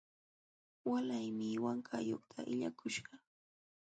Walaymi 0.89 1.49
Wankayuqta 1.63 2.39
illakuśhaq. 2.53 3.11